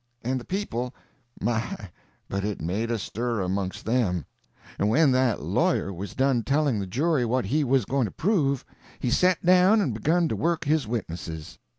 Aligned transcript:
And 0.23 0.39
the 0.39 0.45
people—my, 0.45 1.89
but 2.27 2.43
it 2.43 2.59
made 2.59 2.89
a 2.89 2.97
stir 2.97 3.39
amongst 3.41 3.85
them! 3.85 4.25
[Illustration: 4.25 4.25
Our 4.25 4.61
lawyer.] 4.63 4.75
And 4.79 4.89
when 4.89 5.11
that 5.11 5.41
lawyer 5.43 5.93
was 5.93 6.15
done 6.15 6.41
telling 6.41 6.79
the 6.79 6.87
jury 6.87 7.23
what 7.23 7.45
he 7.45 7.63
was 7.63 7.85
going 7.85 8.05
to 8.05 8.11
prove, 8.11 8.65
he 8.97 9.11
set 9.11 9.45
down 9.45 9.79
and 9.79 9.93
begun 9.93 10.27
to 10.29 10.35
work 10.35 10.65
his 10.65 10.87
witnesses. 10.87 11.59